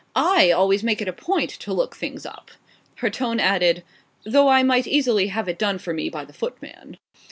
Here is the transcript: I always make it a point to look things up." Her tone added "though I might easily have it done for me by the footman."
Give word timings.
I 0.15 0.49
always 0.49 0.81
make 0.81 0.99
it 0.99 1.07
a 1.07 1.13
point 1.13 1.51
to 1.59 1.71
look 1.73 1.95
things 1.95 2.25
up." 2.25 2.49
Her 2.95 3.11
tone 3.11 3.39
added 3.39 3.83
"though 4.23 4.47
I 4.47 4.63
might 4.63 4.87
easily 4.87 5.27
have 5.27 5.47
it 5.47 5.59
done 5.59 5.77
for 5.77 5.93
me 5.93 6.09
by 6.09 6.25
the 6.25 6.33
footman." 6.33 6.97